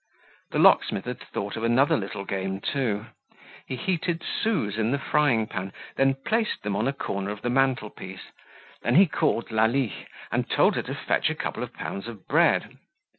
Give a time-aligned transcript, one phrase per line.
[0.49, 3.05] The locksmith had thought of another little game too.
[3.67, 7.51] He heated sous in the frying pan, then placed them on a corner of the
[7.51, 8.31] mantle piece;
[8.83, 12.79] and he called Lalie, and told her to fetch a couple of pounds of bread.